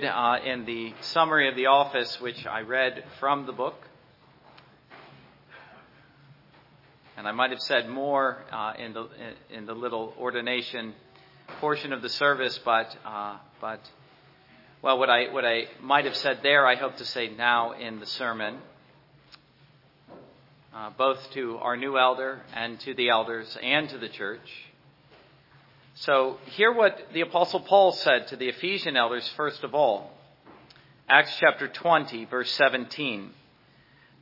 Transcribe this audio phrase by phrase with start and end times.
[0.00, 3.74] uh, in the summary of the office, which I read from the book.
[7.16, 9.08] And I might have said more uh, in, the,
[9.50, 10.94] in the little ordination
[11.60, 13.80] portion of the service, but, uh, but
[14.82, 17.98] well, what I, what I might have said there, I hope to say now in
[17.98, 18.58] the sermon,
[20.72, 24.67] uh, both to our new elder and to the elders and to the church.
[26.02, 30.12] So, hear what the Apostle Paul said to the Ephesian elders first of all.
[31.08, 33.32] Acts chapter 20, verse 17.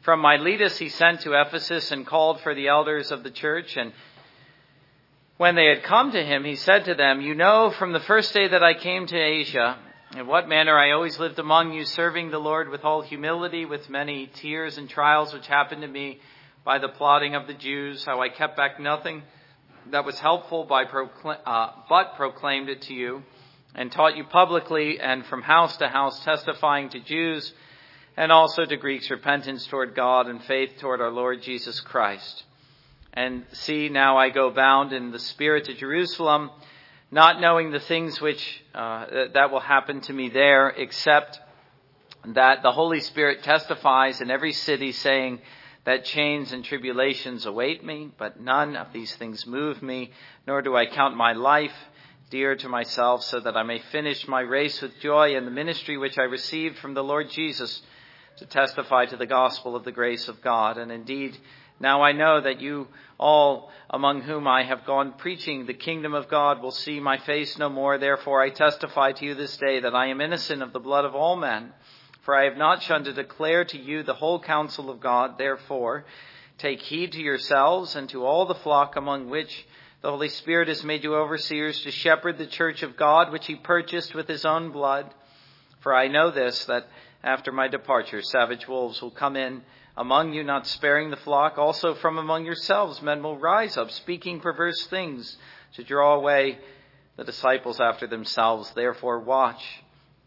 [0.01, 3.77] From Miletus he sent to Ephesus and called for the elders of the church.
[3.77, 3.93] And
[5.37, 8.33] when they had come to him, he said to them, You know from the first
[8.33, 9.77] day that I came to Asia,
[10.17, 13.91] in what manner I always lived among you, serving the Lord with all humility, with
[13.91, 16.20] many tears and trials which happened to me
[16.65, 19.23] by the plotting of the Jews, how I kept back nothing
[19.91, 23.23] that was helpful by uh, but proclaimed it to you
[23.75, 27.53] and taught you publicly and from house to house testifying to Jews
[28.17, 32.45] and also to Greeks repentance toward God and faith toward our Lord Jesus Christ.
[33.12, 36.50] And see, now I go bound in the Spirit to Jerusalem,
[37.11, 41.39] not knowing the things which uh, that will happen to me there, except
[42.27, 45.41] that the Holy Spirit testifies in every city, saying,
[45.87, 50.11] that chains and tribulations await me, but none of these things move me,
[50.47, 51.73] nor do I count my life
[52.28, 55.97] dear to myself, so that I may finish my race with joy in the ministry
[55.97, 57.83] which I received from the Lord Jesus
[58.39, 60.77] to testify to the gospel of the grace of God.
[60.77, 61.39] And indeed,
[61.78, 66.28] now I know that you all among whom I have gone preaching the kingdom of
[66.28, 67.97] God will see my face no more.
[67.97, 71.15] Therefore I testify to you this day that I am innocent of the blood of
[71.15, 71.73] all men.
[72.27, 75.38] For I have not shunned to declare to you the whole counsel of God.
[75.38, 76.05] Therefore,
[76.58, 79.64] take heed to yourselves and to all the flock among which
[80.02, 83.54] the Holy Spirit has made you overseers to shepherd the church of God, which he
[83.54, 85.14] purchased with his own blood.
[85.78, 86.88] For I know this, that
[87.22, 89.62] after my departure, savage wolves will come in
[89.97, 91.58] among you, not sparing the flock.
[91.58, 95.38] Also from among yourselves, men will rise up, speaking perverse things
[95.75, 96.59] to draw away
[97.16, 98.72] the disciples after themselves.
[98.72, 99.62] Therefore, watch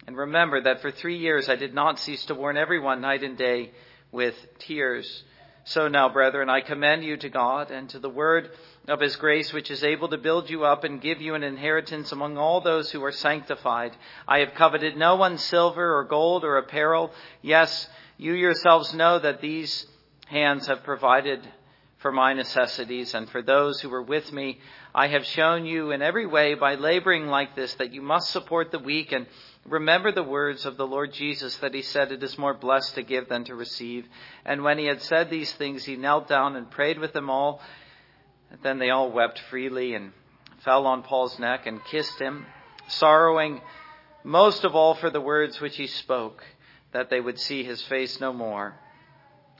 [0.09, 3.37] and remember that for three years I did not cease to warn everyone night and
[3.37, 3.69] day
[4.11, 5.23] with tears.
[5.65, 8.49] So now, brethren, I commend you to God and to the word
[8.87, 12.11] of his grace, which is able to build you up and give you an inheritance
[12.11, 13.95] among all those who are sanctified.
[14.27, 17.11] I have coveted no one's silver or gold or apparel.
[17.43, 17.87] Yes,
[18.17, 19.85] you yourselves know that these
[20.25, 21.47] hands have provided
[21.99, 24.59] for my necessities and for those who were with me.
[24.95, 28.71] I have shown you in every way by laboring like this that you must support
[28.71, 29.27] the weak and
[29.65, 33.03] Remember the words of the Lord Jesus that he said, It is more blessed to
[33.03, 34.05] give than to receive.
[34.45, 37.61] And when he had said these things, he knelt down and prayed with them all.
[38.51, 40.11] And then they all wept freely and
[40.63, 42.45] fell on Paul's neck and kissed him,
[42.87, 43.61] sorrowing
[44.23, 46.43] most of all for the words which he spoke,
[46.91, 48.73] that they would see his face no more.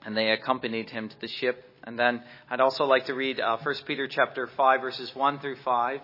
[0.05, 1.65] And they accompanied him to the ship.
[1.83, 5.57] And then I'd also like to read uh, 1 Peter chapter 5, verses 1 through
[5.57, 6.01] 5.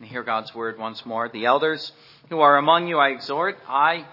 [0.11, 1.29] hear God's word once more.
[1.29, 1.93] The elders
[2.29, 4.05] who are among you I exhort, I,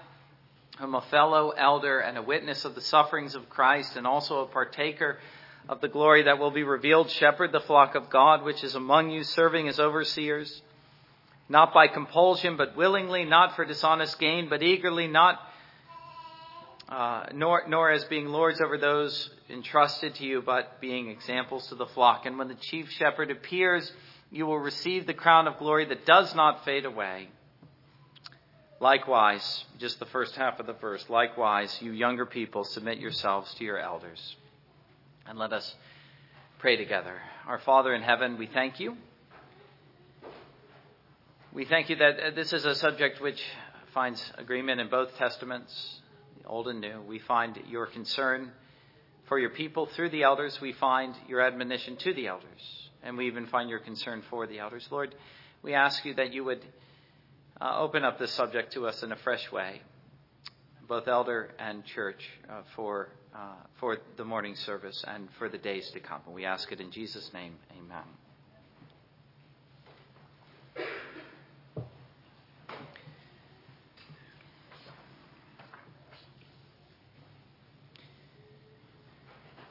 [0.79, 4.47] am a fellow elder and a witness of the sufferings of Christ and also a
[4.47, 5.17] partaker
[5.67, 9.09] of the glory that will be revealed, shepherd the flock of God which is among
[9.09, 10.61] you, serving as overseers,
[11.49, 15.37] not by compulsion, but willingly, not for dishonest gain, but eagerly, not
[16.87, 21.75] uh, nor, nor as being lords over those entrusted to you, but being examples to
[21.75, 22.25] the flock.
[22.25, 23.91] And when the chief shepherd appears,
[24.31, 27.29] you will receive the crown of glory that does not fade away.
[28.79, 33.65] Likewise, just the first half of the verse, likewise, you younger people, submit yourselves to
[33.65, 34.35] your elders.
[35.25, 35.75] And let us
[36.59, 37.15] pray together.
[37.47, 38.95] Our Father in heaven, we thank you.
[41.51, 43.43] We thank you that uh, this is a subject which
[43.93, 46.01] finds agreement in both Testaments,
[46.45, 47.01] Old and New.
[47.01, 48.51] We find your concern
[49.27, 50.61] for your people through the elders.
[50.61, 54.59] We find your admonition to the elders and we even find your concern for the
[54.59, 54.87] elders.
[54.91, 55.15] Lord,
[55.61, 56.65] we ask you that you would
[57.61, 59.81] uh, open up this subject to us in a fresh way,
[60.87, 65.89] both elder and church, uh, for, uh, for the morning service and for the days
[65.91, 66.21] to come.
[66.25, 67.55] And we ask it in Jesus' name.
[67.77, 68.03] Amen.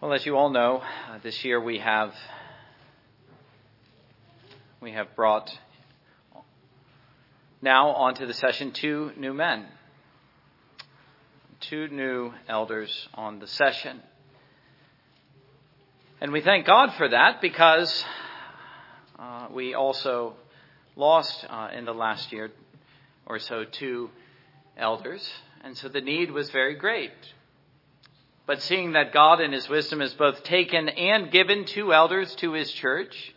[0.01, 0.77] Well, as you all know,
[1.11, 2.15] uh, this year we have
[4.89, 5.51] we have brought
[7.61, 9.67] now onto the session two new men,
[11.61, 14.01] two new elders on the session.
[16.23, 18.03] And we thank God for that because
[19.19, 20.37] uh, we also
[20.97, 22.51] lost uh, in the last year
[23.27, 24.09] or so two
[24.79, 25.31] elders,
[25.65, 27.13] and so the need was very great.
[28.47, 32.55] But seeing that God in His wisdom has both taken and given two elders to
[32.55, 33.35] His church,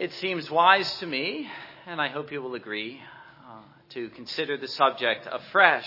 [0.00, 1.46] it seems wise to me,
[1.86, 3.02] and I hope you will agree,
[3.46, 3.60] uh,
[3.90, 5.86] to consider the subject afresh.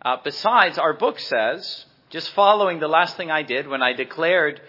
[0.00, 4.62] Uh, besides, our book says, just following the last thing I did when I declared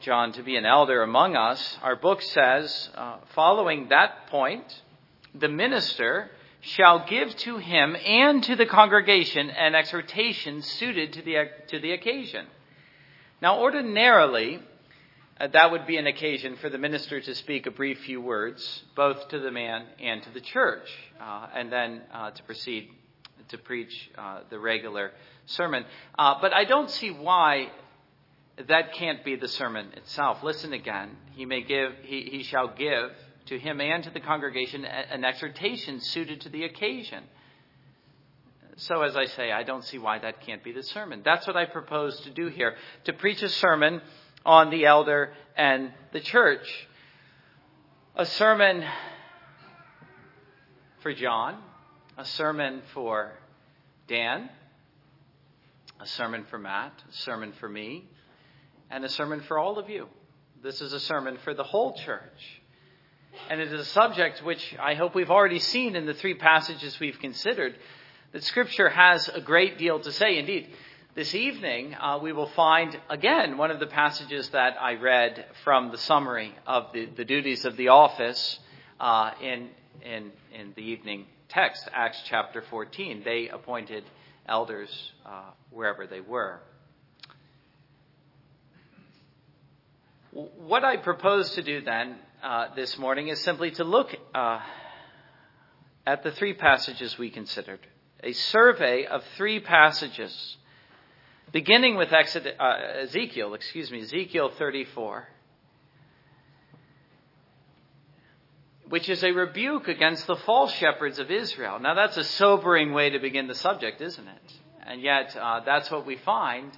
[0.00, 4.82] John to be an elder among us, our book says, uh, following that point,
[5.34, 6.30] the minister
[6.60, 11.34] shall give to him and to the congregation an exhortation suited to the,
[11.66, 12.46] to the occasion.
[13.42, 14.60] Now, ordinarily,
[15.40, 18.84] uh, that would be an occasion for the minister to speak a brief few words,
[18.94, 20.88] both to the man and to the church,
[21.20, 22.88] uh, and then uh, to proceed
[23.48, 25.10] to preach uh, the regular
[25.46, 25.84] sermon.
[26.18, 27.68] Uh, but I don't see why
[28.68, 30.42] that can't be the sermon itself.
[30.42, 31.10] Listen again.
[31.32, 33.10] He may give, he, he shall give
[33.46, 37.24] to him and to the congregation an exhortation suited to the occasion.
[38.76, 41.22] So, as I say, I don't see why that can't be the sermon.
[41.24, 44.00] That's what I propose to do here to preach a sermon
[44.44, 46.66] on the elder and the church.
[48.16, 48.84] A sermon
[51.00, 51.58] for John,
[52.16, 53.32] a sermon for
[54.06, 54.48] Dan,
[56.00, 58.04] a sermon for Matt, a sermon for me,
[58.90, 60.08] and a sermon for all of you.
[60.62, 62.60] This is a sermon for the whole church.
[63.50, 66.98] And it is a subject which I hope we've already seen in the three passages
[67.00, 67.74] we've considered
[68.32, 70.38] that Scripture has a great deal to say.
[70.38, 70.68] Indeed,
[71.14, 75.92] this evening uh, we will find again one of the passages that I read from
[75.92, 78.58] the summary of the, the duties of the office
[78.98, 79.68] uh, in,
[80.02, 83.22] in, in the evening text, Acts chapter 14.
[83.24, 84.02] They appointed
[84.48, 86.58] elders uh, wherever they were.
[90.32, 94.58] What I propose to do then uh, this morning is simply to look uh,
[96.04, 97.78] at the three passages we considered.
[98.24, 100.56] A survey of three passages,
[101.52, 105.28] beginning with uh, Ezekiel, excuse me, Ezekiel 34,
[108.88, 111.78] which is a rebuke against the false shepherds of Israel.
[111.78, 114.52] Now, that's a sobering way to begin the subject, isn't it?
[114.86, 116.70] And yet, uh, that's what we find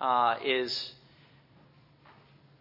[0.00, 0.92] uh, is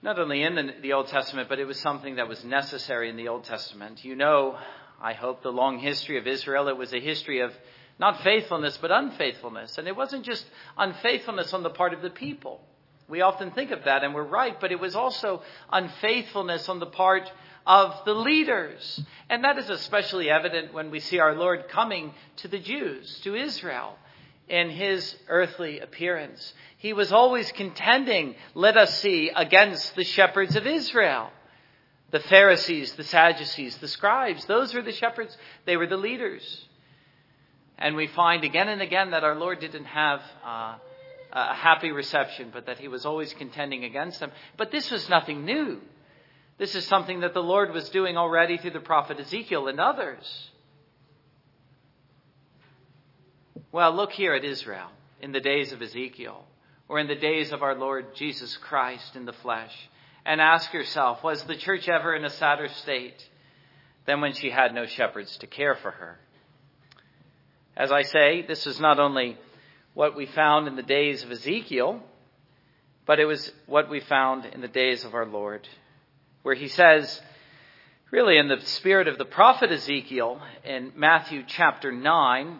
[0.02, 3.18] not only in the, the Old Testament, but it was something that was necessary in
[3.18, 4.06] the Old Testament.
[4.06, 4.58] You know,
[5.02, 6.68] I hope, the long history of Israel.
[6.68, 7.52] It was a history of
[8.00, 9.78] not faithfulness, but unfaithfulness.
[9.78, 10.46] And it wasn't just
[10.78, 12.62] unfaithfulness on the part of the people.
[13.08, 16.88] We often think of that, and we're right, but it was also unfaithfulness on the
[16.88, 17.32] part
[17.66, 19.02] of the leaders.
[19.30, 23.36] And that is especially evident when we see our Lord coming to the Jews, to
[23.36, 23.98] Israel
[24.48, 26.54] in his earthly appearance.
[26.78, 31.32] He was always contending, let us see, against the shepherds of Israel.
[32.12, 35.36] The Pharisees, the Sadducees, the scribes, those were the shepherds.
[35.66, 36.68] They were the leaders.
[37.78, 40.76] And we find again and again that our Lord didn't have uh,
[41.34, 44.32] a happy reception, but that he was always contending against them.
[44.58, 45.82] But this was nothing new.
[46.58, 50.50] This is something that the Lord was doing already through the prophet Ezekiel and others.
[53.74, 54.88] Well, look here at Israel
[55.22, 56.46] in the days of Ezekiel
[56.88, 59.74] or in the days of our Lord Jesus Christ in the flesh
[60.26, 63.22] and ask yourself, was the church ever in a sadder state
[64.06, 66.18] than when she had no shepherds to care for her?
[67.78, 69.38] As I say, this is not only
[69.94, 72.02] what we found in the days of Ezekiel,
[73.06, 75.68] but it was what we found in the days of our Lord,
[76.44, 77.22] where he says,
[78.12, 82.60] really in the spirit of the prophet Ezekiel in Matthew chapter 9,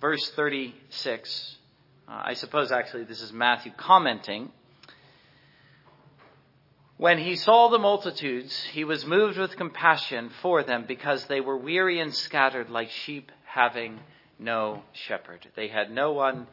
[0.00, 1.56] verse 36.
[2.08, 4.50] Uh, I suppose actually this is Matthew commenting.
[6.96, 11.56] When he saw the multitudes, he was moved with compassion for them because they were
[11.56, 14.00] weary and scattered like sheep having
[14.38, 15.46] no shepherd.
[15.56, 16.46] They had no one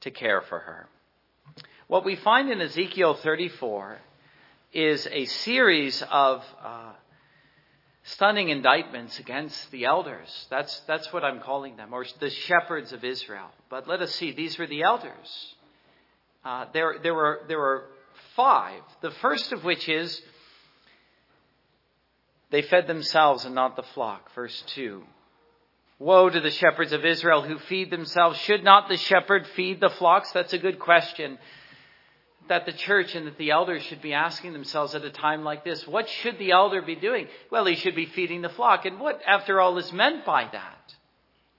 [0.00, 0.88] to care for her.
[1.86, 3.98] What we find in Ezekiel 34
[4.72, 6.92] is a series of uh,
[8.04, 10.46] stunning indictments against the elders.
[10.50, 13.48] That's, that's what I'm calling them, or the shepherds of Israel.
[13.68, 15.54] But let us see, these were the elders.
[16.44, 17.84] Uh, there, there, were, there were
[18.36, 18.80] five.
[19.02, 20.22] The first of which is
[22.50, 24.34] they fed themselves and not the flock.
[24.34, 25.02] Verse 2.
[26.00, 28.38] Woe to the shepherds of Israel who feed themselves.
[28.40, 30.32] Should not the shepherd feed the flocks?
[30.32, 31.38] That's a good question
[32.48, 35.62] that the church and that the elders should be asking themselves at a time like
[35.62, 35.86] this.
[35.86, 37.28] What should the elder be doing?
[37.50, 38.86] Well, he should be feeding the flock.
[38.86, 40.94] And what, after all, is meant by that?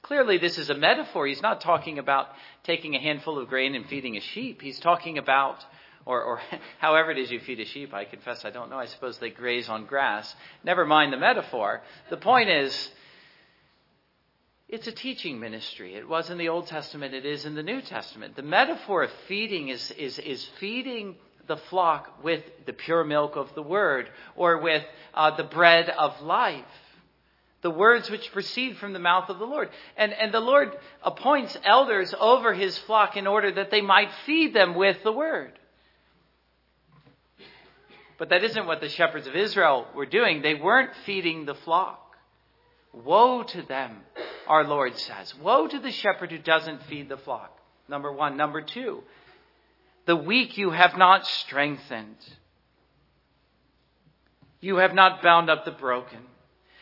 [0.02, 1.28] Clearly, this is a metaphor.
[1.28, 2.28] He's not talking about
[2.64, 4.62] taking a handful of grain and feeding a sheep.
[4.62, 5.64] He's talking about
[6.06, 6.42] or, or
[6.80, 7.94] however it is you feed a sheep.
[7.94, 8.80] I confess I don't know.
[8.80, 10.36] I suppose they graze on grass.
[10.64, 11.82] Never mind the metaphor.
[12.10, 12.92] The point is,
[14.72, 15.96] it's a teaching ministry.
[15.96, 18.38] It was in the Old Testament, it is in the New Testament.
[18.38, 21.16] The metaphor of feeding is, is, is feeding
[21.48, 26.22] the flock with the pure milk of the word or with uh, the bread of
[26.22, 26.64] life.
[27.62, 29.70] The words which proceed from the mouth of the Lord.
[29.98, 30.72] And, and the Lord
[31.04, 35.52] appoints elders over his flock in order that they might feed them with the word.
[38.18, 40.42] But that isn't what the shepherds of Israel were doing.
[40.42, 42.11] They weren't feeding the flock.
[42.94, 43.98] Woe to them,
[44.48, 45.34] our Lord says.
[45.36, 47.58] Woe to the shepherd who doesn't feed the flock.
[47.88, 48.38] Number one.
[48.38, 49.04] Number two,
[50.06, 52.18] the weak you have not strengthened.
[54.60, 56.20] You have not bound up the broken.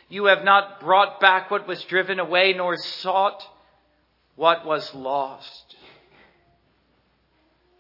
[0.10, 3.44] You have not brought back what was driven away, nor sought
[4.36, 5.76] what was lost.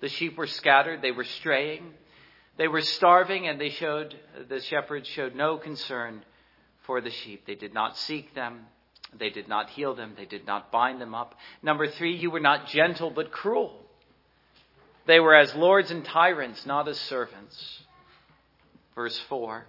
[0.01, 1.93] The sheep were scattered, they were straying.
[2.57, 4.15] They were starving and they showed,
[4.48, 6.24] the shepherds showed no concern
[6.89, 7.46] for the sheep.
[7.46, 8.65] They did not seek them.
[9.15, 10.15] They did not heal them.
[10.17, 11.36] They did not bind them up.
[11.62, 13.79] Number three, you were not gentle but cruel.
[15.05, 17.84] They were as lords and tyrants, not as servants.
[18.96, 19.65] Verse 4.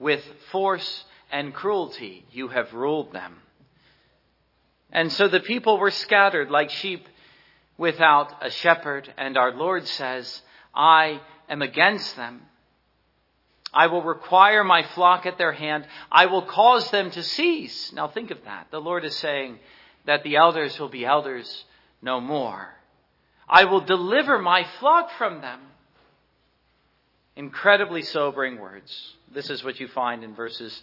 [0.00, 3.36] With force and cruelty you have ruled them.
[4.90, 7.06] And so the people were scattered like sheep
[7.78, 10.42] without a shepherd, and our Lord says,
[10.74, 12.42] I am against them.
[13.76, 15.86] I will require my flock at their hand.
[16.10, 17.92] I will cause them to cease.
[17.92, 18.68] Now think of that.
[18.70, 19.58] The Lord is saying
[20.06, 21.66] that the elders will be elders
[22.00, 22.74] no more.
[23.46, 25.60] I will deliver my flock from them.
[27.36, 29.14] Incredibly sobering words.
[29.34, 30.82] This is what you find in verses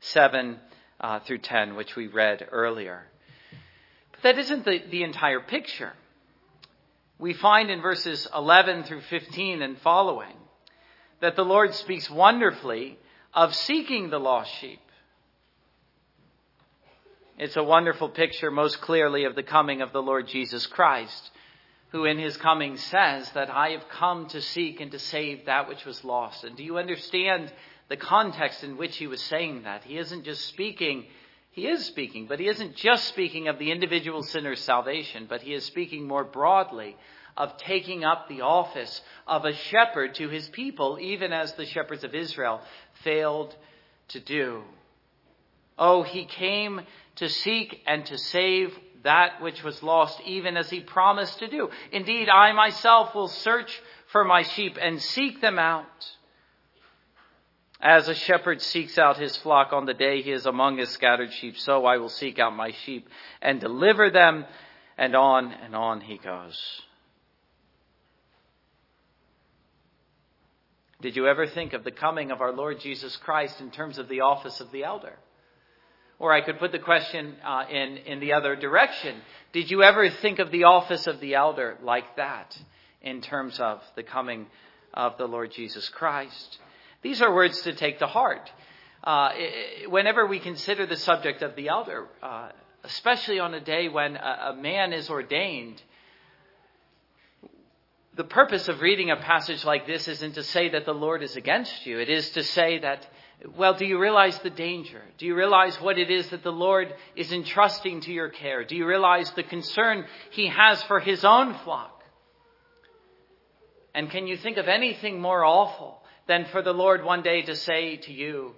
[0.00, 0.58] 7
[1.00, 3.04] uh, through 10, which we read earlier.
[4.10, 5.92] But that isn't the, the entire picture
[7.20, 10.34] we find in verses 11 through 15 and following
[11.22, 12.98] that the Lord speaks wonderfully
[13.32, 14.80] of seeking the lost sheep.
[17.38, 21.30] It's a wonderful picture, most clearly, of the coming of the Lord Jesus Christ,
[21.92, 25.68] who in his coming says that I have come to seek and to save that
[25.68, 26.42] which was lost.
[26.42, 27.52] And do you understand
[27.88, 29.84] the context in which he was saying that?
[29.84, 31.06] He isn't just speaking
[31.52, 35.52] he is speaking, but he isn't just speaking of the individual sinner's salvation, but he
[35.52, 36.96] is speaking more broadly
[37.36, 42.04] of taking up the office of a shepherd to his people, even as the shepherds
[42.04, 42.60] of Israel
[43.02, 43.54] failed
[44.08, 44.62] to do.
[45.78, 46.82] Oh, he came
[47.16, 51.70] to seek and to save that which was lost, even as he promised to do.
[51.90, 55.86] Indeed, I myself will search for my sheep and seek them out.
[57.80, 61.32] As a shepherd seeks out his flock on the day he is among his scattered
[61.32, 63.08] sheep, so I will seek out my sheep
[63.40, 64.44] and deliver them.
[64.96, 66.82] And on and on he goes.
[71.02, 74.08] Did you ever think of the coming of our Lord Jesus Christ in terms of
[74.08, 75.18] the office of the elder?
[76.20, 79.16] Or I could put the question uh, in, in the other direction.
[79.52, 82.56] Did you ever think of the office of the elder like that
[83.00, 84.46] in terms of the coming
[84.94, 86.58] of the Lord Jesus Christ?
[87.02, 88.48] These are words to take to heart.
[89.02, 89.30] Uh,
[89.88, 92.50] whenever we consider the subject of the elder, uh,
[92.84, 95.82] especially on a day when a, a man is ordained,
[98.14, 101.36] the purpose of reading a passage like this isn't to say that the Lord is
[101.36, 101.98] against you.
[101.98, 103.06] It is to say that,
[103.56, 105.00] well, do you realize the danger?
[105.16, 108.64] Do you realize what it is that the Lord is entrusting to your care?
[108.64, 112.02] Do you realize the concern He has for His own flock?
[113.94, 117.56] And can you think of anything more awful than for the Lord one day to
[117.56, 118.54] say to you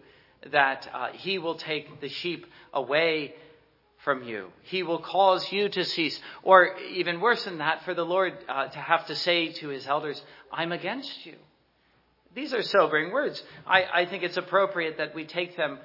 [0.50, 3.34] that uh, He will take the sheep away
[4.04, 4.52] from you.
[4.62, 6.20] He will cause you to cease.
[6.42, 9.86] Or even worse than that, for the Lord uh, to have to say to His
[9.86, 11.36] elders, I'm against you.
[12.34, 13.42] These are sobering words.
[13.66, 15.78] I, I think it's appropriate that we take them,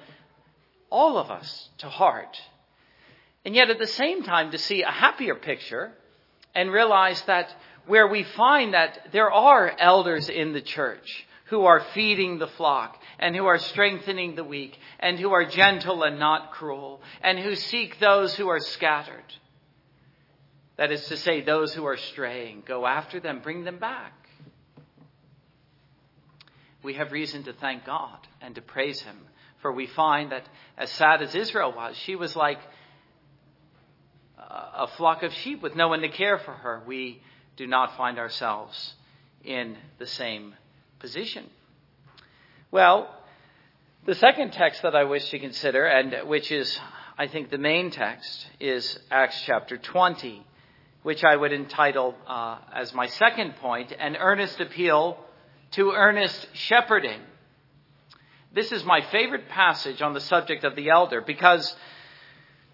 [0.90, 2.36] all of us, to heart.
[3.44, 5.92] And yet at the same time to see a happier picture
[6.54, 7.54] and realize that
[7.86, 12.96] where we find that there are elders in the church, who are feeding the flock
[13.18, 17.56] and who are strengthening the weak and who are gentle and not cruel and who
[17.56, 19.34] seek those who are scattered.
[20.76, 22.62] That is to say, those who are straying.
[22.66, 24.12] Go after them, bring them back.
[26.82, 29.18] We have reason to thank God and to praise Him,
[29.60, 32.60] for we find that as sad as Israel was, she was like
[34.38, 36.82] a flock of sheep with no one to care for her.
[36.86, 37.22] We
[37.56, 38.94] do not find ourselves
[39.44, 40.54] in the same
[41.00, 41.44] position?
[42.70, 43.12] Well,
[44.06, 46.78] the second text that I wish to consider, and which is,
[47.18, 50.46] I think, the main text, is Acts chapter 20.
[51.02, 55.16] which I would entitle uh, as my second point, an earnest appeal
[55.72, 57.20] to earnest shepherding.
[58.52, 61.74] This is my favorite passage on the subject of the elder because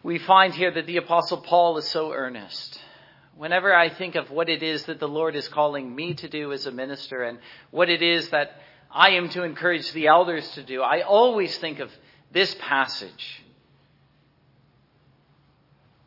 [0.03, 2.81] we find here that the Apostle Paul is so earnest.
[3.37, 6.53] Whenever I think of what it is that the Lord is calling me to do
[6.53, 7.39] as a minister and
[7.71, 11.81] what it is that I am to encourage the elders to do, I always think
[11.81, 11.91] of
[12.33, 13.45] this passage.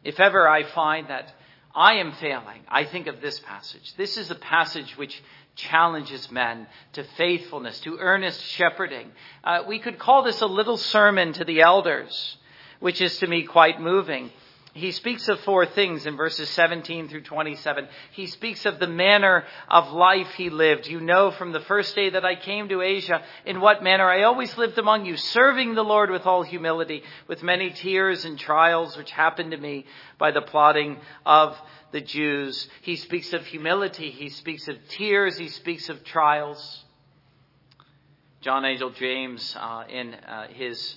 [0.03, 1.31] If ever I find that
[1.75, 3.93] I am failing, I think of this passage.
[3.95, 5.21] This is a passage which
[5.55, 9.11] challenges men to faithfulness, to earnest shepherding.
[9.43, 12.37] Uh, we could call this a little sermon to the elders,
[12.79, 14.31] which is to me quite moving
[14.79, 17.87] he speaks of four things in verses 17 through 27.
[18.11, 20.87] He speaks of the manner of life he lived.
[20.87, 24.23] You know from the first day that I came to Asia in what manner I
[24.23, 28.97] always lived among you, serving the Lord with all humility, with many tears and trials
[28.97, 29.85] which happened to me
[30.17, 31.57] by the plotting of
[31.91, 32.67] the Jews.
[32.81, 34.11] He speaks of humility.
[34.11, 35.37] He speaks of tears.
[35.37, 36.85] He speaks of trials.
[38.41, 40.95] John Angell James, uh, in uh, his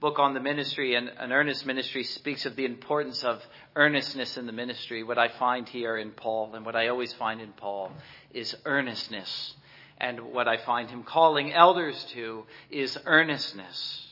[0.00, 3.42] book on the ministry and an earnest ministry speaks of the importance of
[3.76, 5.02] earnestness in the ministry.
[5.02, 7.92] What I find here in Paul and what I always find in Paul
[8.32, 9.54] is earnestness.
[9.98, 14.06] And what I find him calling elders to is earnestness.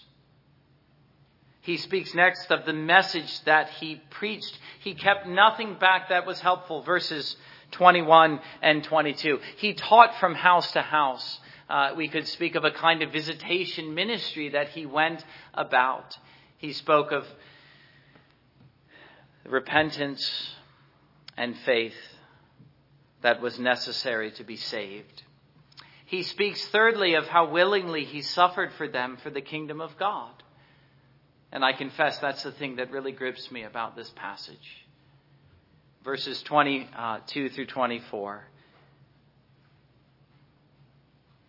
[1.63, 4.59] He speaks next of the message that he preached.
[4.81, 6.83] He kept nothing back that was helpful.
[6.83, 7.37] Verses
[7.71, 9.41] 21 and 22.
[9.57, 13.95] He taught from house to house uh, we could speak of a kind of visitation
[13.95, 16.17] ministry that he went about.
[16.57, 17.27] He spoke of
[19.45, 20.55] repentance
[21.37, 21.95] and faith
[23.23, 25.23] that was necessary to be saved.
[26.07, 30.33] He speaks thirdly of how willingly he suffered for them for the kingdom of God.
[31.53, 34.87] And I confess that's the thing that really grips me about this passage.
[36.05, 38.45] Verses 22 through 24.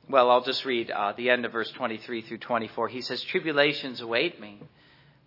[0.09, 2.87] Well, I'll just read uh, the end of verse 23 through 24.
[2.87, 4.59] He says, Tribulations await me,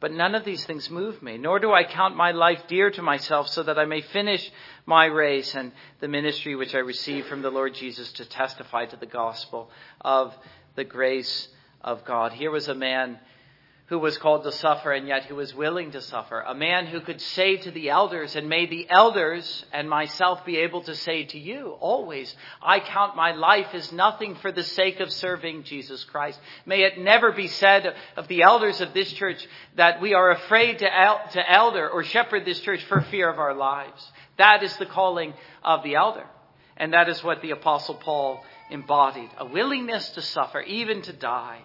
[0.01, 3.01] but none of these things move me, nor do I count my life dear to
[3.01, 4.51] myself so that I may finish
[4.85, 8.97] my race and the ministry which I received from the Lord Jesus to testify to
[8.97, 10.35] the gospel of
[10.75, 11.47] the grace
[11.81, 12.33] of God.
[12.33, 13.21] Here was a man
[13.92, 16.40] who was called to suffer and yet who was willing to suffer.
[16.40, 20.57] A man who could say to the elders, and may the elders and myself be
[20.57, 25.00] able to say to you always, I count my life as nothing for the sake
[25.00, 26.40] of serving Jesus Christ.
[26.64, 30.78] May it never be said of the elders of this church that we are afraid
[30.78, 34.11] to, el- to elder or shepherd this church for fear of our lives.
[34.38, 36.24] That is the calling of the elder.
[36.78, 39.28] And that is what the apostle Paul embodied.
[39.37, 41.61] A willingness to suffer, even to die,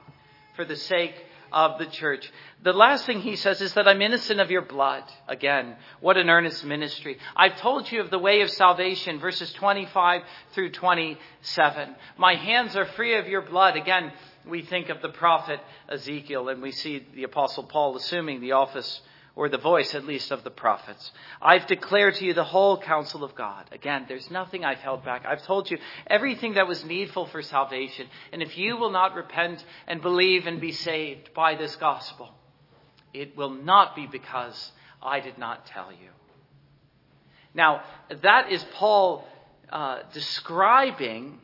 [0.58, 1.16] for the sake
[1.52, 2.32] of the church.
[2.64, 5.04] The last thing he says is that I'm innocent of your blood.
[5.28, 7.18] Again, what an earnest ministry.
[7.36, 10.22] I've told you of the way of salvation, verses 25
[10.54, 11.96] through 27.
[12.18, 13.76] My hands are free of your blood.
[13.76, 14.12] Again,
[14.46, 19.02] we think of the prophet Ezekiel and we see the apostle Paul assuming the office
[19.38, 21.12] or the voice at least of the prophets.
[21.40, 23.70] I've declared to you the whole counsel of God.
[23.72, 25.28] Again, there's nothing I've held back.
[25.28, 28.08] I've told you everything that was needful for salvation.
[28.34, 32.32] And if you will not repent and believe and be saved by this gospel,
[33.14, 34.72] it will not be because
[35.04, 36.10] I did not tell you.
[37.54, 37.84] Now,
[38.24, 39.24] that is Paul
[39.70, 41.38] uh, describing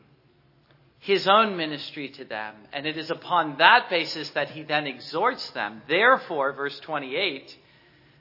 [0.98, 2.56] his own ministry to them.
[2.72, 5.84] And it is upon that basis that he then exhorts them.
[5.88, 7.60] Therefore, verse 28,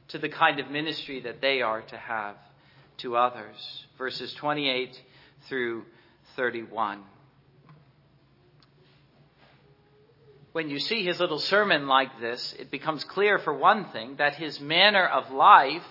[0.09, 2.37] to the kind of ministry that they are to have
[2.99, 3.87] to others.
[3.99, 5.01] Verses 28
[5.49, 5.85] through
[6.37, 7.03] 31.
[10.53, 14.35] When you see his little sermon like this, it becomes clear, for one thing, that
[14.35, 15.83] his manner of life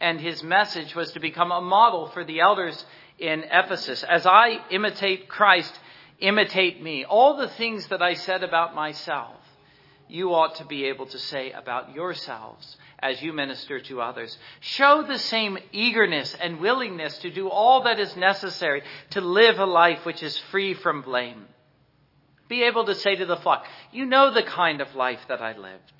[0.00, 2.86] and his message was to become a model for the elders
[3.18, 4.02] in Ephesus.
[4.04, 5.78] As I imitate Christ,
[6.20, 7.04] imitate me.
[7.04, 9.36] All the things that I said about myself,
[10.08, 14.36] you ought to be able to say about yourselves as you minister to others.
[14.60, 19.66] Show the same eagerness and willingness to do all that is necessary to live a
[19.66, 21.46] life which is free from blame.
[22.48, 25.56] Be able to say to the flock, You know the kind of life that I
[25.56, 25.92] lived.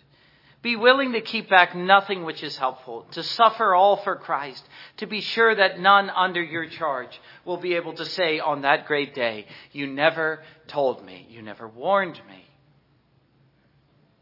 [0.60, 5.06] Be willing to keep back nothing which is helpful, to suffer all for Christ, to
[5.06, 9.14] be sure that none under your charge will be able to say on that great
[9.14, 12.44] day, You never told me, you never warned me.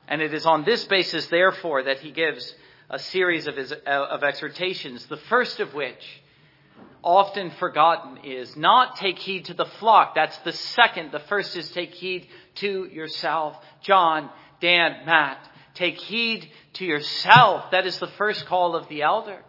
[0.08, 2.54] And it is on this basis, therefore, that he gives
[2.88, 6.22] a series of, his, uh, of exhortations, the first of which,
[7.02, 10.14] often forgotten, is not take heed to the flock.
[10.14, 11.12] That's the second.
[11.12, 13.56] The first is take heed to yourself.
[13.82, 15.38] John, Dan, Matt,
[15.74, 17.70] take heed to yourself.
[17.72, 19.42] That is the first call of the elder.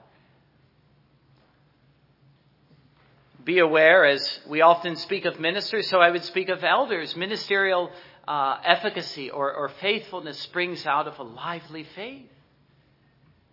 [3.43, 7.15] Be aware, as we often speak of ministers, so I would speak of elders.
[7.15, 7.91] Ministerial
[8.27, 12.27] uh, efficacy or, or faithfulness springs out of a lively faith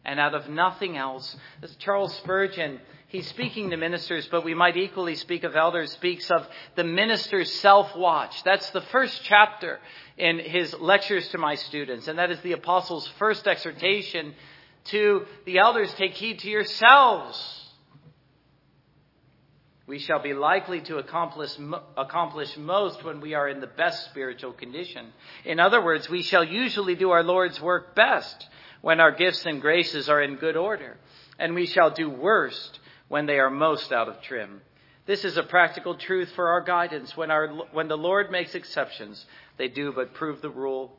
[0.04, 1.36] and out of nothing else.
[1.62, 6.30] As Charles Spurgeon, he's speaking to ministers, but we might equally speak of elders, speaks
[6.30, 8.42] of the minister's self-watch.
[8.44, 9.80] That's the first chapter
[10.16, 14.34] in his lectures to my students, and that is the apostle's first exhortation
[14.84, 17.62] to the elders, take heed to yourselves.
[19.86, 21.56] We shall be likely to accomplish,
[21.96, 25.12] accomplish most when we are in the best spiritual condition.
[25.44, 28.48] In other words, we shall usually do our Lord's work best
[28.84, 30.98] when our gifts and graces are in good order,
[31.38, 34.60] and we shall do worst when they are most out of trim.
[35.06, 37.16] This is a practical truth for our guidance.
[37.16, 39.24] When, our, when the Lord makes exceptions,
[39.56, 40.94] they do but prove the rule.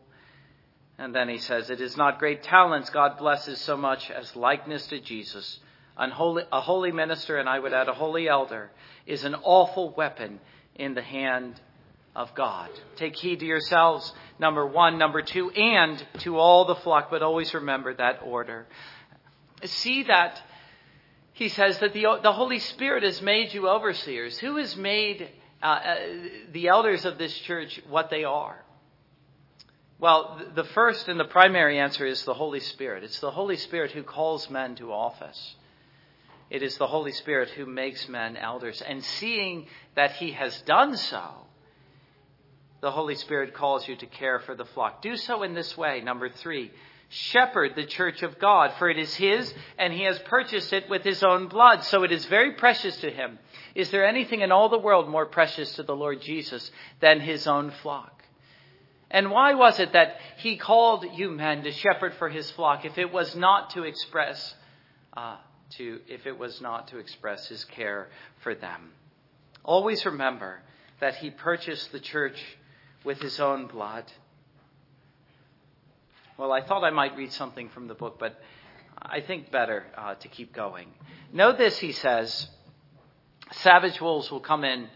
[0.97, 4.87] And then he says, It is not great talents God blesses so much as likeness
[4.87, 5.59] to Jesus.
[5.95, 8.71] Unholy, a holy minister, and I would add a holy elder,
[9.05, 10.39] is an awful weapon
[10.73, 11.61] in the hand
[12.15, 12.69] of God.
[12.95, 14.97] Take heed to yourselves, number one.
[14.97, 18.67] Number two, and to all the flock, but always remember that order.
[19.63, 20.41] See that
[21.35, 24.37] he says that the, the Holy Spirit has made you overseers.
[24.37, 25.29] Who has made
[25.61, 25.95] uh, uh,
[26.53, 28.63] the elders of this church what they are?
[29.99, 33.03] Well, the first and the primary answer is the Holy Spirit.
[33.03, 35.55] It's the Holy Spirit who calls men to office.
[36.49, 38.81] It is the Holy Spirit who makes men elders.
[38.81, 41.44] And seeing that he has done so,
[42.85, 45.01] the Holy Spirit calls you to care for the flock.
[45.01, 46.01] Do so in this way.
[46.01, 46.71] Number three,
[47.09, 51.01] shepherd the church of God, for it is his, and he has purchased it with
[51.01, 51.83] his own blood.
[51.83, 53.39] So it is very precious to him.
[53.73, 56.69] Is there anything in all the world more precious to the Lord Jesus
[56.99, 58.23] than his own flock?
[59.09, 62.99] And why was it that he called you men to shepherd for his flock if
[62.99, 64.53] it was not to express,
[65.17, 65.37] uh,
[65.77, 68.09] to, if it was not to express his care
[68.43, 68.91] for them?
[69.63, 70.59] Always remember
[70.99, 72.39] that he purchased the church
[73.05, 74.11] with his own blood.
[76.37, 78.35] Well, I thought I might read something from the book, but
[79.01, 80.87] I think better uh, to keep going.
[81.31, 82.49] Know this, he says
[83.51, 84.87] savage wolves will come in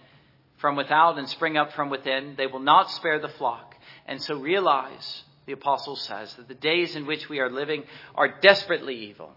[0.58, 2.36] from without and spring up from within.
[2.38, 3.76] They will not spare the flock.
[4.06, 7.84] And so realize, the apostle says, that the days in which we are living
[8.16, 9.32] are desperately evil.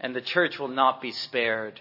[0.00, 1.80] And the church will not be spared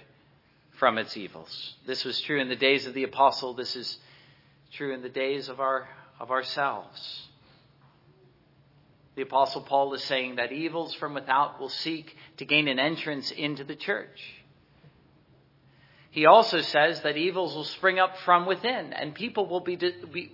[0.78, 1.76] from its evils.
[1.86, 3.54] This was true in the days of the apostle.
[3.54, 3.98] This is
[4.72, 5.88] true in the days of our
[6.20, 7.28] of ourselves.
[9.16, 13.32] The apostle Paul is saying that evils from without will seek to gain an entrance
[13.32, 14.22] into the church.
[16.12, 19.78] He also says that evils will spring up from within and people will be,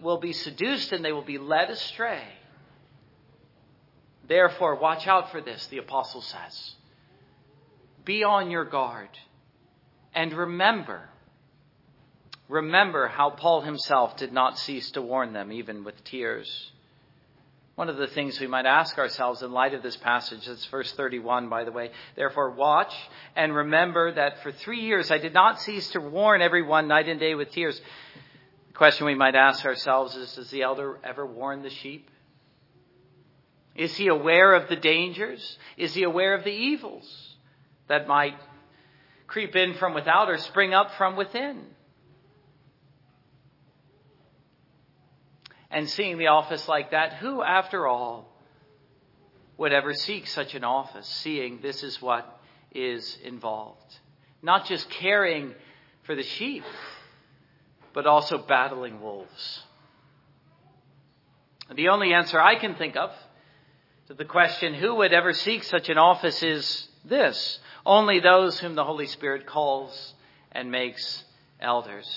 [0.02, 2.22] will be seduced and they will be led astray.
[4.28, 6.76] Therefore, watch out for this, the apostle says.
[8.04, 9.10] Be on your guard
[10.14, 11.10] and remember
[12.50, 16.72] Remember how Paul himself did not cease to warn them, even with tears.
[17.76, 20.92] One of the things we might ask ourselves in light of this passage, it's verse
[20.94, 21.92] 31, by the way.
[22.16, 22.94] Therefore, watch
[23.36, 27.20] and remember that for three years I did not cease to warn everyone night and
[27.20, 27.80] day with tears.
[28.70, 32.10] The question we might ask ourselves is Does the elder ever warn the sheep?
[33.76, 35.60] Is he aware of the dangers?
[35.78, 37.36] Is he aware of the evils
[37.88, 38.34] that might
[39.28, 41.64] creep in from without or spring up from within?
[45.78, 48.28] And seeing the office like that, who, after all,
[49.60, 52.42] would ever seek such an office, seeing this is what
[52.74, 54.00] is involved?
[54.42, 55.54] Not just caring
[56.02, 56.64] for the sheep,
[57.94, 59.62] but also battling wolves.
[61.76, 63.12] The only answer I can think of
[64.08, 68.74] to the question, who would ever seek such an office, is this only those whom
[68.74, 70.16] the Holy Spirit calls
[70.52, 71.24] and makes
[71.62, 72.10] elders.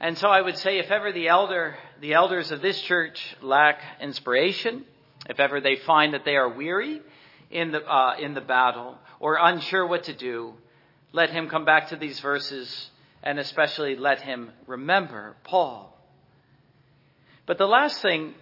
[0.00, 3.80] And so I would say if ever the elder, the elders of this church lack
[4.00, 4.84] inspiration,
[5.28, 7.00] if ever they find that they are weary
[7.50, 10.54] in the, uh, in the battle or unsure what to do,
[11.12, 12.90] let him come back to these verses
[13.22, 15.96] and especially let him remember Paul.
[17.46, 18.34] But the last thing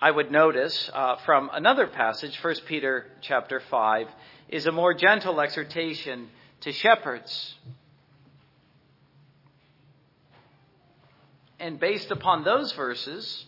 [0.00, 4.08] I would notice uh, from another passage, 1 Peter chapter 5,
[4.48, 6.28] is a more gentle exhortation
[6.62, 7.54] to shepherds.
[11.62, 13.44] And based upon those verses,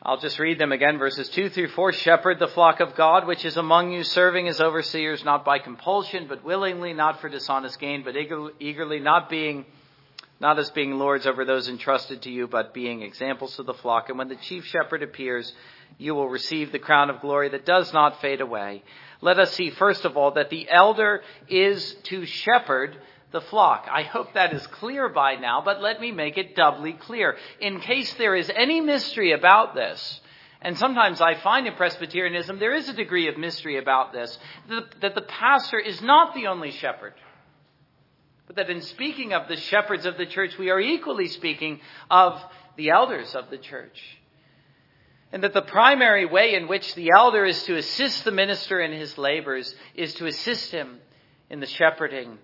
[0.00, 1.92] I'll just read them again, verses 2 through 4.
[1.92, 6.26] Shepherd the flock of God, which is among you, serving as overseers, not by compulsion,
[6.28, 8.14] but willingly, not for dishonest gain, but
[8.60, 9.66] eagerly, not being
[10.38, 14.08] not as being lords over those entrusted to you, but being examples to the flock.
[14.08, 15.52] And when the chief shepherd appears,
[15.98, 18.84] you will receive the crown of glory that does not fade away.
[19.20, 22.96] Let us see, first of all, that the elder is to shepherd
[23.32, 23.86] the flock.
[23.90, 27.36] I hope that is clear by now, but let me make it doubly clear.
[27.60, 30.20] In case there is any mystery about this,
[30.62, 34.36] and sometimes I find in Presbyterianism there is a degree of mystery about this,
[34.68, 37.14] that the pastor is not the only shepherd.
[38.46, 42.42] But that in speaking of the shepherds of the church, we are equally speaking of
[42.76, 44.18] the elders of the church.
[45.32, 48.90] And that the primary way in which the elder is to assist the minister in
[48.90, 50.98] his labors is to assist him
[51.48, 52.38] in the shepherding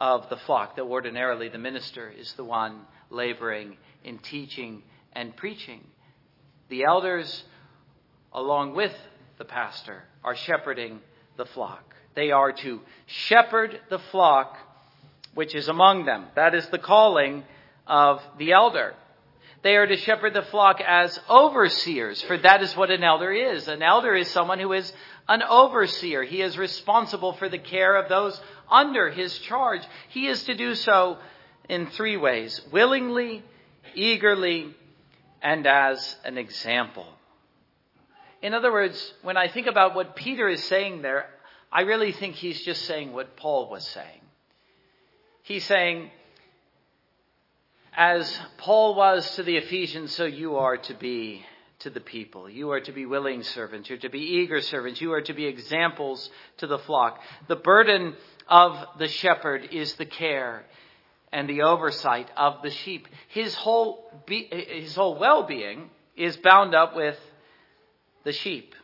[0.00, 4.82] of the flock, that ordinarily the minister is the one laboring in teaching
[5.12, 5.80] and preaching.
[6.68, 7.44] The elders,
[8.32, 8.94] along with
[9.38, 11.00] the pastor, are shepherding
[11.36, 11.94] the flock.
[12.14, 14.56] They are to shepherd the flock
[15.34, 16.26] which is among them.
[16.34, 17.44] That is the calling
[17.86, 18.94] of the elder.
[19.62, 23.68] They are to shepherd the flock as overseers, for that is what an elder is.
[23.68, 24.90] An elder is someone who is
[25.28, 26.22] an overseer.
[26.22, 29.82] He is responsible for the care of those under his charge.
[30.08, 31.18] He is to do so
[31.68, 33.42] in three ways willingly,
[33.94, 34.74] eagerly,
[35.42, 37.06] and as an example.
[38.42, 41.26] In other words, when I think about what Peter is saying there,
[41.72, 44.20] I really think he's just saying what Paul was saying.
[45.42, 46.10] He's saying,
[47.96, 51.44] as Paul was to the Ephesians, so you are to be
[51.80, 52.48] to the people.
[52.48, 53.88] You are to be willing servants.
[53.88, 55.00] You're to be eager servants.
[55.00, 57.20] You are to be examples to the flock.
[57.48, 58.14] The burden
[58.48, 60.64] of the shepherd is the care
[61.32, 63.08] and the oversight of the sheep.
[63.28, 67.18] His whole, be, his whole well-being is bound up with
[68.24, 68.74] the sheep.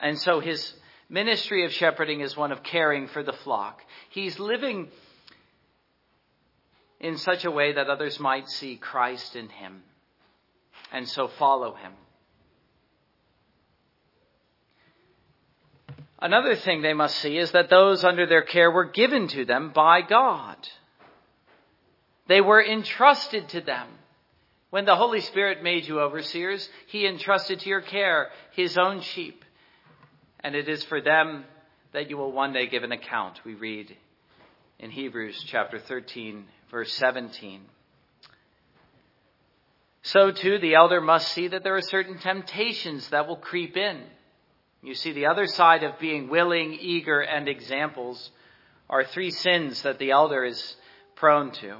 [0.00, 0.74] And so his
[1.08, 3.82] ministry of shepherding is one of caring for the flock.
[4.10, 4.88] He's living
[6.98, 9.82] in such a way that others might see Christ in him
[10.94, 11.92] and so follow him.
[16.20, 19.72] Another thing they must see is that those under their care were given to them
[19.74, 20.56] by God.
[22.28, 23.88] They were entrusted to them.
[24.70, 29.44] When the Holy Spirit made you overseers, He entrusted to your care His own sheep.
[30.40, 31.44] And it is for them
[31.92, 33.94] that you will one day give an account, we read
[34.78, 37.60] in Hebrews chapter 13, verse 17.
[40.04, 44.02] So too, the elder must see that there are certain temptations that will creep in.
[44.82, 48.30] You see, the other side of being willing, eager, and examples
[48.90, 50.76] are three sins that the elder is
[51.16, 51.78] prone to.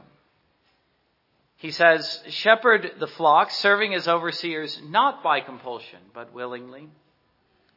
[1.57, 6.89] He says, shepherd the flock, serving as overseers, not by compulsion, but willingly,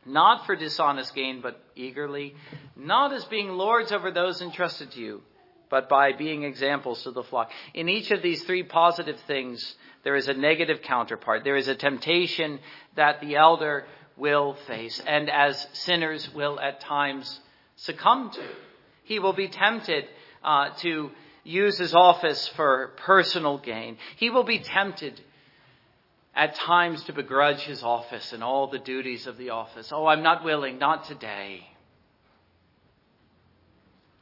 [0.05, 2.35] not for dishonest gain, but eagerly,
[2.77, 5.21] not as being lords over those entrusted to you,
[5.69, 7.51] but by being examples to the flock.
[7.73, 9.75] In each of these three positive things,
[10.07, 11.43] there is a negative counterpart.
[11.43, 12.59] There is a temptation
[12.95, 13.83] that the elder
[14.15, 17.41] will face, and as sinners will at times
[17.75, 18.47] succumb to.
[19.03, 20.05] He will be tempted
[20.45, 21.11] uh, to
[21.43, 23.97] use his office for personal gain.
[24.15, 25.19] He will be tempted
[26.33, 29.91] at times to begrudge his office and all the duties of the office.
[29.91, 31.67] Oh, I'm not willing, not today.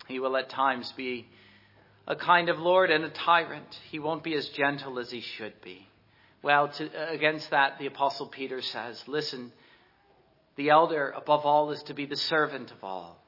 [0.07, 1.27] He will at times be
[2.07, 3.79] a kind of Lord and a tyrant.
[3.89, 5.87] He won't be as gentle as he should be.
[6.41, 9.51] Well, to, uh, against that, the Apostle Peter says, listen,
[10.55, 13.19] the elder, above all, is to be the servant of all.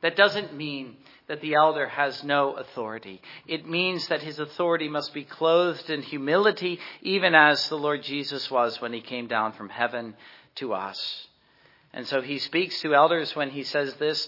[0.00, 0.96] That doesn't mean
[1.28, 3.20] that the elder has no authority.
[3.46, 8.50] It means that his authority must be clothed in humility, even as the Lord Jesus
[8.50, 10.16] was when he came down from heaven
[10.56, 11.26] to us.
[11.92, 14.26] And so he speaks to elders when he says this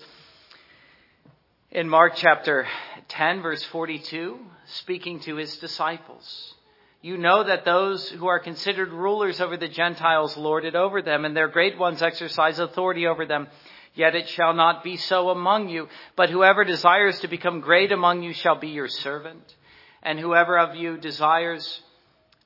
[1.72, 2.66] in Mark chapter
[3.08, 6.54] 10, verse 42, speaking to his disciples.
[7.00, 11.24] You know that those who are considered rulers over the Gentiles lord it over them,
[11.24, 13.48] and their great ones exercise authority over them.
[13.94, 18.22] Yet it shall not be so among you, but whoever desires to become great among
[18.22, 19.56] you shall be your servant,
[20.02, 21.80] and whoever of you desires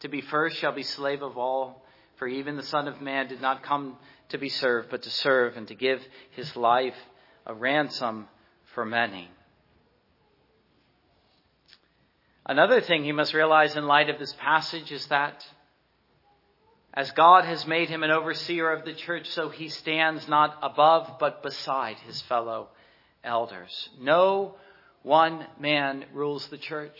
[0.00, 1.82] to be first shall be slave of all.
[2.14, 3.96] For even the Son of Man did not come
[4.28, 6.94] to be served, but to serve and to give his life
[7.44, 8.28] a ransom
[8.76, 9.30] for many.
[12.44, 15.42] Another thing he must realize in light of this passage is that
[16.92, 21.18] as God has made him an overseer of the church, so he stands not above
[21.18, 22.68] but beside his fellow
[23.24, 23.88] elders.
[23.98, 24.56] No
[25.02, 26.98] one man rules the church.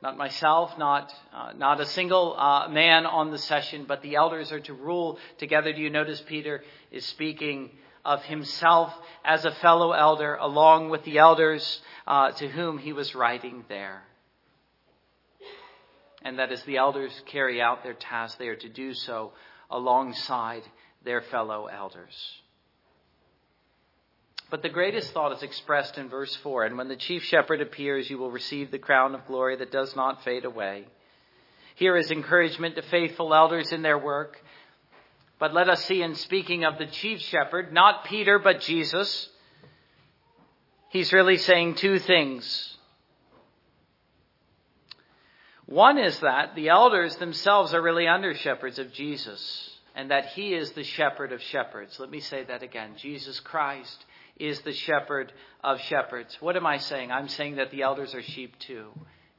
[0.00, 4.52] Not myself, not, uh, not a single uh, man on the session, but the elders
[4.52, 5.72] are to rule together.
[5.72, 6.62] Do you notice Peter
[6.92, 7.70] is speaking
[8.04, 8.92] of himself
[9.24, 14.02] as a fellow elder along with the elders uh, to whom he was writing there.
[16.22, 19.32] And that as the elders carry out their task, they are to do so
[19.70, 20.62] alongside
[21.04, 22.14] their fellow elders.
[24.50, 28.08] But the greatest thought is expressed in verse 4 And when the chief shepherd appears,
[28.08, 30.86] you will receive the crown of glory that does not fade away.
[31.74, 34.36] Here is encouragement to faithful elders in their work.
[35.38, 39.28] But let us see in speaking of the chief shepherd, not Peter, but Jesus,
[40.88, 42.76] he's really saying two things.
[45.66, 50.54] One is that the elders themselves are really under shepherds of Jesus, and that he
[50.54, 52.00] is the shepherd of shepherds.
[52.00, 52.92] Let me say that again.
[52.96, 54.06] Jesus Christ
[54.38, 56.36] is the shepherd of shepherds.
[56.40, 57.12] What am I saying?
[57.12, 58.86] I'm saying that the elders are sheep too.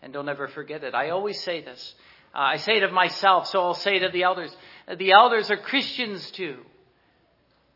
[0.01, 0.93] And don't ever forget it.
[0.93, 1.95] I always say this.
[2.33, 4.55] Uh, I say it of myself, so I'll say it of the elders.
[4.97, 6.57] The elders are Christians too.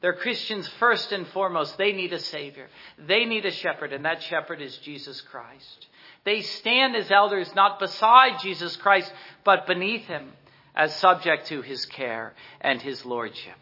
[0.01, 1.77] They're Christians first and foremost.
[1.77, 2.67] They need a Savior.
[2.97, 5.87] They need a shepherd, and that shepherd is Jesus Christ.
[6.25, 9.11] They stand as elders not beside Jesus Christ,
[9.43, 10.33] but beneath him,
[10.75, 13.55] as subject to his care and his lordship.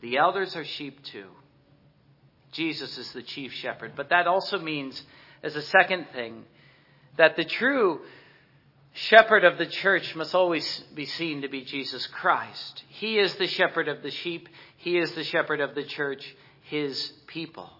[0.00, 1.28] The elders are sheep too.
[2.52, 3.92] Jesus is the chief shepherd.
[3.96, 5.02] But that also means,
[5.42, 6.44] as a second thing,
[7.16, 8.00] that the true
[8.96, 12.82] shepherd of the church must always be seen to be Jesus Christ.
[12.88, 14.48] He is the shepherd of the sheep.
[14.78, 17.70] He is the shepherd of the church, his people.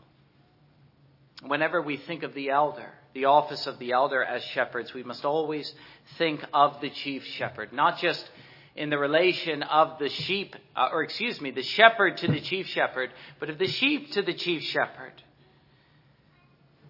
[1.42, 5.24] Whenever we think of the elder, the office of the elder as shepherds, we must
[5.24, 5.74] always
[6.18, 8.30] think of the chief shepherd, not just
[8.74, 12.66] in the relation of the sheep, uh, or excuse me, the shepherd to the chief
[12.66, 15.14] shepherd, but of the sheep to the chief shepherd.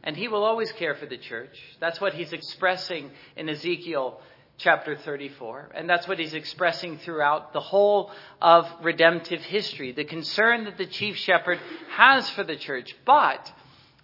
[0.06, 1.58] And he will always care for the church.
[1.80, 4.20] That's what he's expressing in Ezekiel
[4.56, 5.72] chapter 34.
[5.74, 9.90] And that's what he's expressing throughout the whole of redemptive history.
[9.90, 11.58] The concern that the chief shepherd
[11.90, 12.96] has for the church.
[13.04, 13.52] But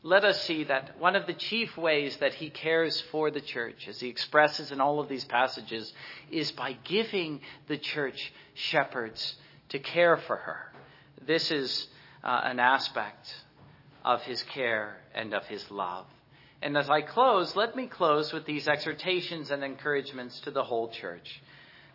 [0.03, 3.87] let us see that one of the chief ways that he cares for the church,
[3.87, 5.93] as he expresses in all of these passages,
[6.33, 9.37] is by giving the church shepherds
[9.69, 10.73] to care for her.
[11.25, 11.87] This is
[12.25, 13.33] uh, an aspect
[14.05, 16.07] of his care and of his love.
[16.61, 20.88] And as I close, let me close with these exhortations and encouragements to the whole
[20.88, 21.43] church.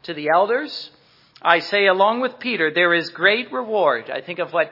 [0.04, 0.92] To the elders,
[1.42, 4.10] I say, along with Peter, there is great reward.
[4.10, 4.72] I think of what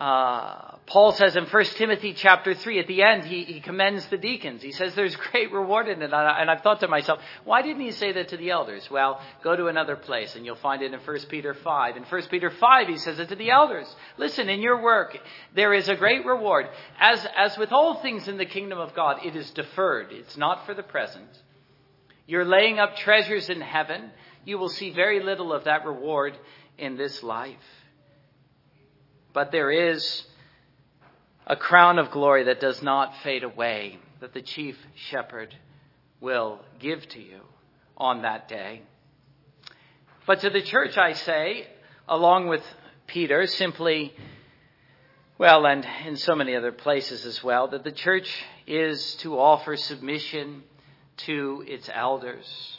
[0.00, 4.16] uh, Paul says in 1 Timothy chapter 3, at the end, he, he commends the
[4.16, 4.62] deacons.
[4.62, 6.12] He says there's great reward in it.
[6.12, 8.88] And I've thought to myself, why didn't he say that to the elders?
[8.90, 11.96] Well, go to another place and you'll find it in 1 Peter 5.
[11.96, 13.92] In 1 Peter 5, he says it to the elders.
[14.16, 15.18] Listen, in your work,
[15.54, 16.68] there is a great reward.
[17.00, 20.12] As, as with all things in the kingdom of God, it is deferred.
[20.12, 21.28] It's not for the present.
[22.26, 24.10] You're laying up treasures in heaven.
[24.44, 26.38] You will see very little of that reward
[26.78, 27.56] in this life.
[29.38, 30.24] But there is
[31.46, 35.54] a crown of glory that does not fade away, that the chief shepherd
[36.20, 37.42] will give to you
[37.96, 38.82] on that day.
[40.26, 41.68] But to the church, I say,
[42.08, 42.64] along with
[43.06, 44.12] Peter, simply,
[45.38, 48.28] well, and in so many other places as well, that the church
[48.66, 50.64] is to offer submission
[51.28, 52.76] to its elders.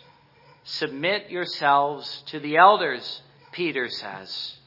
[0.66, 3.22] Submit yourselves to the elders,
[3.54, 4.58] Peter says.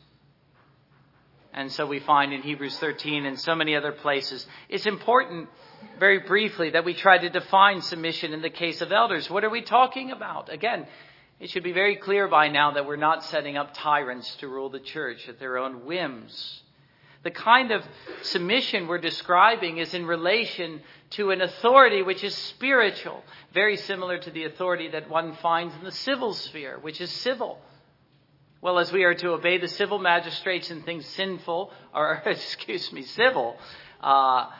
[1.54, 4.46] And so we find in Hebrews 13 and so many other places.
[4.68, 5.48] It's important,
[5.98, 9.28] very briefly, that we try to define submission in the case of elders.
[9.28, 10.50] What are we talking about?
[10.50, 10.86] Again,
[11.40, 14.70] it should be very clear by now that we're not setting up tyrants to rule
[14.70, 16.62] the church at their own whims.
[17.22, 17.84] The kind of
[18.22, 24.30] submission we're describing is in relation to an authority which is spiritual, very similar to
[24.30, 27.60] the authority that one finds in the civil sphere, which is civil.
[28.62, 33.02] Well, as we are to obey the civil magistrates in things sinful, or excuse me,
[33.02, 33.56] civil,
[34.00, 34.50] uh,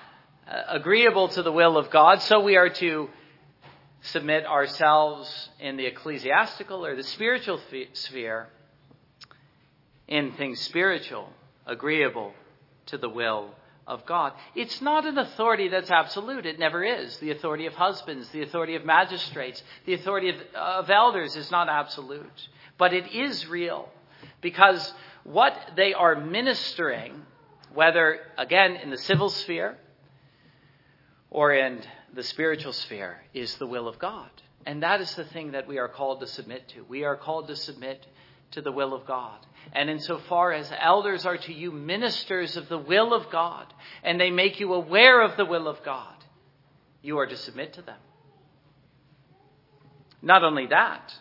[0.69, 3.09] agreeable to the will of God, so we are to
[4.01, 7.61] submit ourselves in the ecclesiastical or the spiritual
[7.93, 8.49] sphere
[10.09, 11.29] in things spiritual,
[11.65, 12.33] agreeable
[12.87, 13.51] to the will
[13.87, 14.33] of God.
[14.57, 16.45] It's not an authority that's absolute.
[16.45, 17.19] It never is.
[17.19, 21.69] The authority of husbands, the authority of magistrates, the authority of, of elders is not
[21.69, 22.49] absolute.
[22.83, 23.89] But it is real
[24.41, 27.15] because what they are ministering,
[27.73, 29.79] whether again in the civil sphere
[31.31, 31.81] or in
[32.13, 34.31] the spiritual sphere, is the will of God.
[34.67, 36.83] And that is the thing that we are called to submit to.
[36.83, 38.05] We are called to submit
[38.51, 39.39] to the will of God.
[39.73, 43.73] And insofar as elders are to you ministers of the will of God,
[44.03, 46.17] and they make you aware of the will of God,
[47.01, 48.01] you are to submit to them.
[50.21, 51.15] Not only that,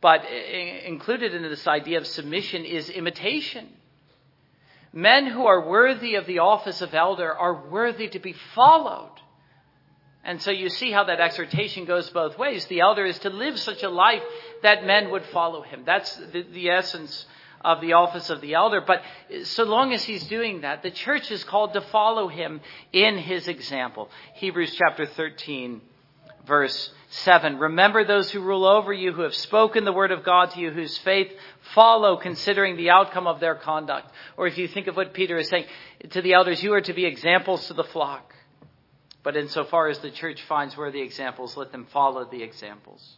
[0.00, 3.68] but included in this idea of submission is imitation.
[4.92, 9.12] Men who are worthy of the office of elder are worthy to be followed.
[10.24, 12.66] And so you see how that exhortation goes both ways.
[12.66, 14.22] The elder is to live such a life
[14.62, 15.82] that men would follow him.
[15.86, 17.24] That's the, the, essence
[17.62, 18.82] of the office of the elder.
[18.86, 19.02] But
[19.44, 22.60] so long as he's doing that, the church is called to follow him
[22.92, 24.10] in his example.
[24.34, 25.80] Hebrews chapter 13,
[26.46, 27.58] verse 7.
[27.58, 30.70] Remember those who rule over you, who have spoken the word of God to you,
[30.70, 31.32] whose faith
[31.74, 34.10] follow considering the outcome of their conduct.
[34.36, 35.66] Or if you think of what Peter is saying
[36.10, 38.34] to the elders, you are to be examples to the flock.
[39.22, 43.16] But insofar as the church finds worthy examples, let them follow the examples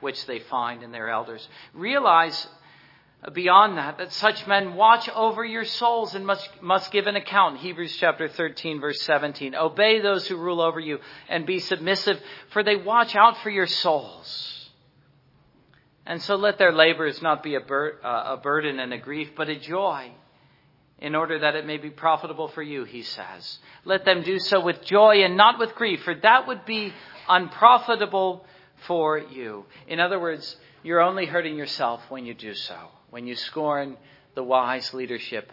[0.00, 1.48] which they find in their elders.
[1.72, 2.46] Realize
[3.32, 7.58] beyond that that such men watch over your souls and must, must give an account.
[7.58, 9.54] Hebrews chapter 13 verse 17.
[9.54, 10.98] Obey those who rule over you
[11.28, 12.20] and be submissive
[12.50, 14.70] for they watch out for your souls.
[16.06, 19.30] And so let their labors not be a, bur- uh, a burden and a grief,
[19.36, 20.12] but a joy
[20.98, 23.58] in order that it may be profitable for you, he says.
[23.84, 26.92] Let them do so with joy and not with grief, for that would be
[27.28, 28.44] unprofitable
[28.86, 29.64] for you.
[29.88, 32.76] In other words, you're only hurting yourself when you do so,
[33.14, 33.96] when you scorn
[34.34, 35.52] the wise leadership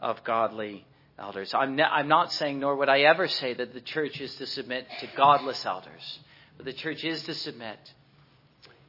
[0.00, 0.86] of godly
[1.18, 1.52] elders.
[1.52, 4.46] I'm, ne- I'm not saying, nor would I ever say, that the church is to
[4.46, 6.20] submit to godless elders,
[6.56, 7.76] but the church is to submit.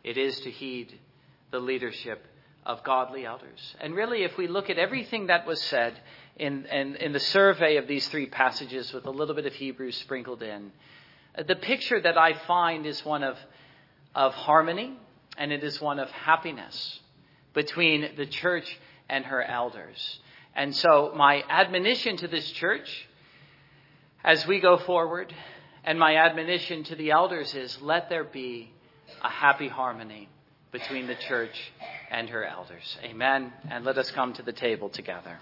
[0.06, 0.98] It is to heed
[1.52, 2.26] the leadership
[2.66, 3.76] of godly elders.
[3.82, 5.94] And really, if we look at everything that was said
[6.38, 9.92] in, in, in, the survey of these three passages with a little bit of Hebrew
[9.92, 10.72] sprinkled in,
[11.46, 13.36] the picture that I find is one of,
[14.16, 14.98] of harmony
[15.38, 17.02] and it is one of happiness
[17.54, 18.80] between the church
[19.10, 20.20] and her elders.
[20.56, 23.08] And so, my admonition to this church
[24.24, 25.34] as we go forward,
[25.84, 28.72] and my admonition to the elders is let there be
[29.22, 30.30] a happy harmony
[30.72, 31.72] between the church
[32.10, 32.98] and her elders.
[33.04, 33.52] Amen.
[33.70, 35.40] And let us come to the table together.